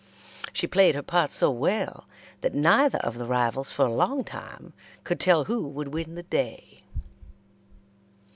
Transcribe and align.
She 0.51 0.65
played 0.65 0.95
her 0.95 1.03
part 1.03 1.29
so 1.29 1.51
well 1.51 2.07
that 2.41 2.55
neither 2.55 2.97
of 3.01 3.19
the 3.19 3.27
rivals 3.27 3.69
for 3.69 3.85
a 3.85 3.93
long 3.93 4.23
time 4.23 4.73
could 5.03 5.19
tell 5.19 5.43
who 5.43 5.67
would 5.67 5.89
win 5.93 6.15
the 6.15 6.23
day. 6.23 6.81